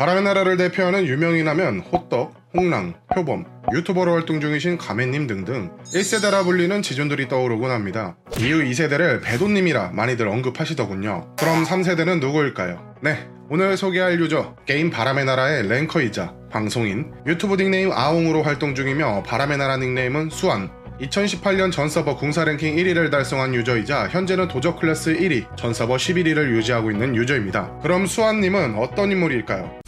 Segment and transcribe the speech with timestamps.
[0.00, 7.28] 바람의 나라를 대표하는 유명인하면 호떡, 홍랑, 표범, 유튜버로 활동 중이신 가매님 등등 1세대라 불리는 지존들이
[7.28, 8.16] 떠오르곤 합니다.
[8.38, 11.36] 이후 2세대를 배도님이라 많이들 언급하시더군요.
[11.38, 12.94] 그럼 3세대는 누구일까요?
[13.02, 19.58] 네, 오늘 소개할 유저 게임 바람의 나라의 랭커이자 방송인 유튜브 닉네임 아웅으로 활동 중이며 바람의
[19.58, 20.70] 나라 닉네임은 수안
[21.02, 26.56] 2018년 전 서버 궁사 랭킹 1위를 달성한 유저이자 현재는 도적 클래스 1위, 전 서버 11위를
[26.56, 27.80] 유지하고 있는 유저입니다.
[27.82, 29.79] 그럼 수안님은 어떤 인물일까요?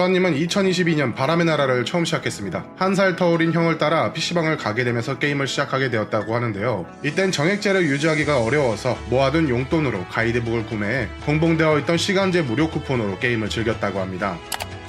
[0.00, 2.64] 수안님은 2022년 바람의 나라를 처음 시작했습니다.
[2.78, 6.86] 한살 터울인 형을 따라 PC방을 가게 되면서 게임을 시작하게 되었다고 하는데요.
[7.04, 14.00] 이땐 정액제를 유지하기가 어려워서 모아둔 용돈으로 가이드북을 구매해 동봉되어 있던 시간제 무료 쿠폰으로 게임을 즐겼다고
[14.00, 14.38] 합니다.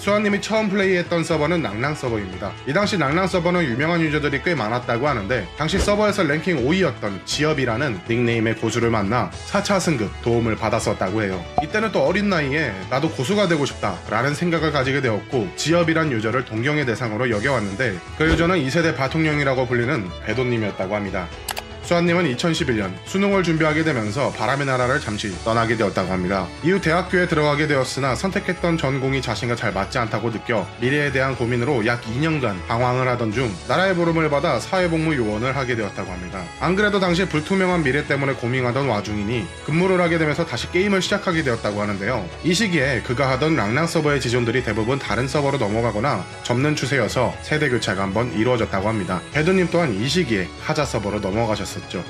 [0.02, 2.52] 수안님이 처음 플레이했던 서버는 낙랑 서버입니다.
[2.66, 8.56] 이 당시 낙랑 서버는 유명한 유저들이 꽤 많았다고 하는데 당시 서버에서 랭킹 5위였던 지엽이라는 닉네임의
[8.56, 11.46] 고수를 만나 4차 승급 도움을 받았었다고 해요.
[11.62, 16.88] 이때는 또 어린 나이에 나도 고수가 되고 싶다 라는 생각을 가지게 되었고 지엽이란 유저를 동경의
[16.88, 21.28] 대상으로 여겨왔는데 그 유저는 2세대 바통령이라고 불리는 배도님이었다고 합니다.
[21.84, 26.48] 수아님은 2011년 수능을 준비하게 되면서 바람의 나라를 잠시 떠나게 되었다고 합니다.
[26.64, 32.02] 이후 대학교에 들어가게 되었으나 선택했던 전공이 자신과 잘 맞지 않다고 느껴 미래에 대한 고민으로 약
[32.04, 36.44] 2년간 방황을 하던 중 나라의 부름을 받아 사회복무 요원을 하게 되었다고 합니다.
[36.60, 41.82] 안 그래도 당시 불투명한 미래 때문에 고민하던 와중이니 근무를 하게 되면서 다시 게임을 시작하게 되었다고
[41.82, 42.28] 하는데요.
[42.44, 48.02] 이 시기에 그가 하던 랑랑 서버의 지존들이 대부분 다른 서버로 넘어가거나 접는 추세여서 세대 교체가
[48.04, 49.22] 한번 이루어졌다고 합니다.
[49.34, 51.71] 배드님 또한 이 시기에 하자 서버로 넘어가셨습니다.
[51.78, 52.04] 있었죠.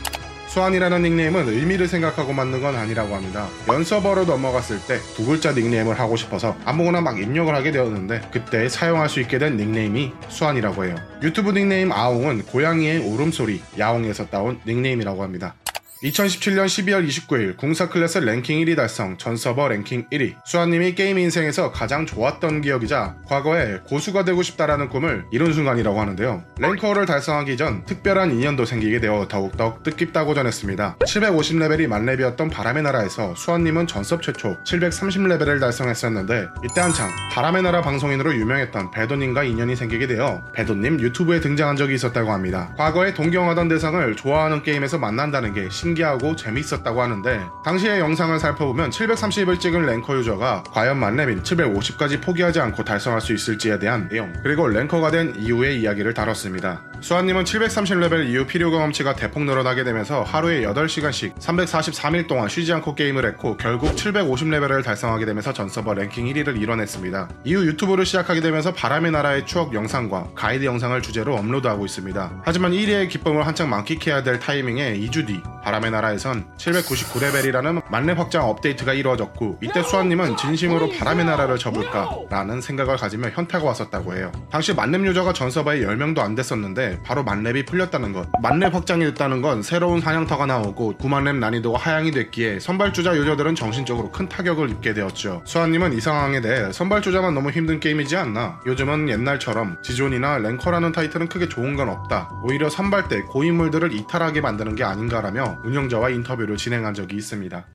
[0.47, 3.47] 수안이라는 닉네임은 의미를 생각하고 만든 건 아니라고 합니다.
[3.69, 9.07] 연서버로 넘어갔을 때 두 글자 닉네임을 하고 싶어서 아무거나 막 입력을 하게 되었는데 그때 사용할
[9.07, 10.95] 수 있게 된 닉네임이 수안이라고 해요.
[11.23, 15.55] 유튜브 닉네임 아웅은 고양이의 울음소리 야옹에서 따온 닉네임이라고 합니다.
[16.03, 20.33] 2017년 12월 29일 궁사 클래스 랭킹 1위 달성 전 서버 랭킹 1위.
[20.45, 26.43] 수안님이 게임 인생에서 가장 좋았던 기억이자 과거에 고수가 되고 싶다라는 꿈을 이룬 순간이라고 하는데요.
[26.57, 30.97] 랭커를 달성하기 전 특별한 인연도 생기게 되어 더욱더 뜻깊다고 전했습니다.
[31.05, 38.89] 750레벨이 만렙이었던 바람의 나라에서 수안님은 전섭 최초 730레벨을 달성했었는데 이때 한창 바람의 나라 방송인으로 유명했던
[38.89, 42.73] 배도님과 인연이 생기게 되어 배도님 유튜브에 등장한 적이 있었다고 합니다.
[42.75, 45.90] 과거에 동경하던 대상을 좋아하는 게임에서 만난다는 게 신...
[45.91, 52.83] 신기하고 재밌었다고 하는데 당시의 영상을 살펴보면 730을 찍은 랭커 유저가 과연 만렙인 750까지 포기하지 않고
[52.83, 56.83] 달성할 수 있을지에 대한 내용 그리고 랭커가 된 이후의 이야기를 다뤘습니다.
[57.01, 63.25] 수안님은 730레벨 이후 필요 경험치가 대폭 늘어나게 되면서 하루에 8시간씩 343일 동안 쉬지 않고 게임을
[63.25, 67.29] 했고 결국 750레벨을 달성하게 되면서 전 서버 랭킹 1위를 이뤄냈습니다.
[67.43, 72.41] 이후 유튜브를 시작하게 되면서 바람의 나라의 추억 영상과 가이드 영상을 주제로 업로드하고 있습니다.
[72.43, 78.49] 하지만 1위의 기쁨을 한창 만끽해야 될 타이밍에 2주 뒤 바람 의 나라에선 799레벨이라는 만렙 확장
[78.49, 84.31] 업데이트가 이루어졌고 이때 수안님은 진심으로 바람의 나라를 접을까 라는 생각을 가지며 현타가 왔었다고 해요.
[84.51, 88.27] 당시 만렙 유저가 전 서버에 10명도 안 됐었는데 바로 만렙이 풀렸다는 것.
[88.41, 94.27] 만렙 확장이 됐다는 건 새로운 사냥터가 나오고 9만렙 난이도가 하향이 됐기에 선발주자 유저들은 정신적으로 큰
[94.27, 95.41] 타격을 입게 되었죠.
[95.45, 98.59] 수아님은 이 상황에 대해 선발주자만 너무 힘든 게임이지 않나?
[98.65, 102.29] 요즘은 옛날처럼 지존이나 랭커라는 타이틀은 크게 좋은 건 없다.
[102.43, 107.65] 오히려 선발 때 고인물들을 이탈하게 만드는 게 아닌가라며 운영자와 인터뷰를 진행한 적이 있습니다.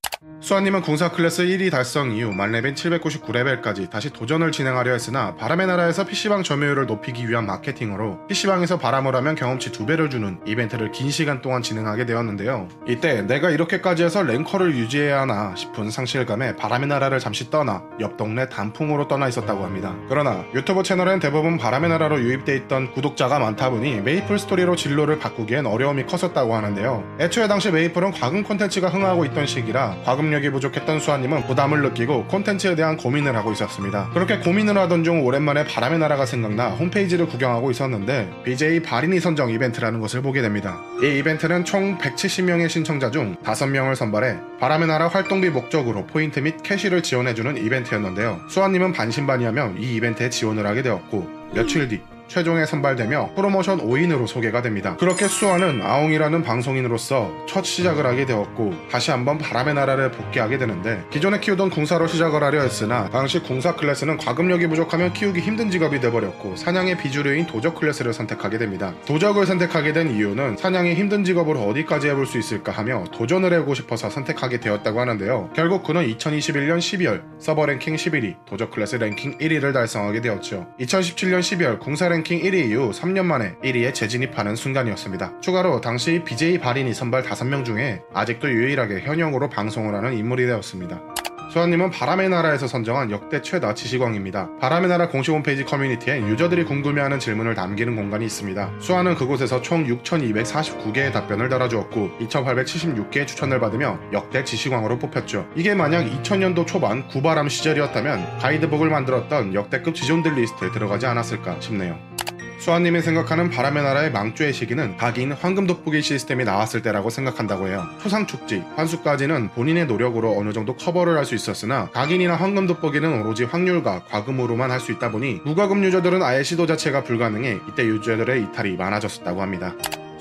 [0.47, 6.43] 수안님은 궁사 클래스 1위 달성 이후 만렙인 799레벨까지 다시 도전을 진행하려 했으나 바람의 나라에서 PC방
[6.43, 12.05] 점유율을 높이기 위한 마케팅으로 PC방에서 바람을 하면 경험치 2배를 주는 이벤트를 긴 시간 동안 진행하게
[12.05, 12.69] 되었는데요.
[12.87, 18.49] 이때 내가 이렇게까지 해서 랭커를 유지해야 하나 싶은 상실감에 바람의 나라를 잠시 떠나 옆 동네
[18.51, 19.97] 단풍으로 떠나 있었다고 합니다.
[20.09, 25.65] 그러나 유튜브 채널엔 대부분 바람의 나라로 유입돼 있던 구독자가 많다 보니 메이플 스토리로 진로를 바꾸기엔
[25.65, 27.17] 어려움이 컸었다고 하는데요.
[27.21, 32.75] 애초에 당시 메이플은 과금 콘텐츠가 흥하고 있던 시기라 과금 력이 부족했던 수안님은 부담을 느끼고 콘텐츠에
[32.75, 34.11] 대한 고민을 하고 있었습니다.
[34.13, 40.01] 그렇게 고민을 하던 중 오랜만에 바람의 나라가 생각나 홈페이지를 구경하고 있었는데 BJ 바린이 선정 이벤트라는
[40.01, 40.81] 것을 보게 됩니다.
[41.03, 47.03] 이 이벤트는 총 170명의 신청자 중 5명을 선발해 바람의 나라 활동비 목적으로 포인트 및 캐시를
[47.03, 48.41] 지원해주는 이벤트였는데요.
[48.49, 54.97] 수안님은 반신반의하며 이 이벤트에 지원을 하게 되었고 며칠 뒤 최종에 선발되며 프로모션 5인으로 소개가 됩니다.
[54.97, 61.41] 그렇게 수안은 아웅이라는 방송인으로서 첫 시작을 하게 되었고 다시 한번 바람의 나라를 복귀하게 되는데 기존에
[61.41, 66.99] 키우던 궁사로 시작을 하려 했으나 당시 궁사 클래스는 과금력이 부족하면 키우기 힘든 직업이 돼버렸고 사냥의
[66.99, 68.93] 비주류인 도적 클래스를 선택하게 됩니다.
[69.07, 74.11] 도적을 선택하게 된 이유는 사냥이 힘든 직업을 어디까지 해볼 수 있을까 하며 도전을 해보고 싶어서
[74.11, 75.51] 선택하게 되었다고 하는데요.
[75.55, 80.67] 결국 그는 2021년 12월 서버 랭킹 11위, 도적 클래스 랭킹 1위를 달성하게 되었죠.
[80.81, 85.41] 2017년 12월 궁사 랭킹 1위 이후 3년 만에 1위에 재진입하는 순간이었습니다.
[85.41, 91.16] 추가로 당시 BJ 발인이 선발 5명 중에 아직도 유일하게 현역으로 방송을 하는 인물이 되었습니다.
[91.53, 94.51] 수안님은 바람의 나라에서 선정한 역대 최다 지식왕입니다.
[94.61, 98.73] 바람의 나라 공식 홈페이지 커뮤니티엔 유저들이 궁금해하는 질문을 남기는 공간이 있습니다.
[98.81, 105.49] 수안은 그곳에서 총 6,249개의 답변을 달아주었고 2,876개의 추천을 받으며 역대 지식왕으로 뽑혔죠.
[105.55, 112.16] 이게 만약 2000년도 초반 구바람 시절이었다면 가이드북을 만들었던 역대급 지존들 리스트에 들어가지 않았을까 싶네요.
[112.59, 117.87] 수안님이 생각하는 바람의 나라의 망조의 시기는 각인 황금 돋보기 시스템이 나왔을 때라고 생각한다고 해요.
[118.03, 123.43] 초상 축지, 환수까지는 본인의 노력으로 어느 정도 커버를 할 수 있었으나 각인이나 황금 돋보기는 오로지
[123.45, 128.77] 확률과 과금으로만 할 수 있다 보니 무과금 유저들은 아예 시도 자체가 불가능해 이때 유저들의 이탈이
[128.77, 129.75] 많아졌었다고 합니다.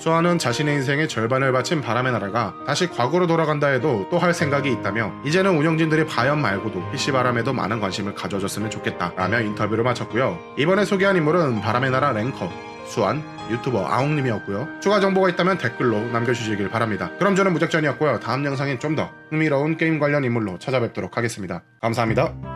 [0.05, 5.11] 수안은 자신의 인생의 절반을 바친 바람의 나라가 다시 과거로 돌아간다 해도 또 할 생각이 있다며
[5.25, 10.37] 이제는 운영진들이 바연 말고도 PC바람에도 많은 관심을 가져줬으면 좋겠다 라며 인터뷰를 마쳤고요.
[10.59, 12.51] 이번에 소개한 인물은 바람의 나라 랭커,
[12.87, 14.79] 수안, 유튜버 아웅님이었고요.
[14.79, 17.09] 추가 정보가 있다면 댓글로 남겨주시길 바랍니다.
[17.17, 18.19] 그럼 저는 무작전이었고요.
[18.19, 21.63] 다음 영상엔 좀 더 흥미로운 게임 관련 인물로 찾아뵙도록 하겠습니다.
[21.81, 22.54] 감사합니다.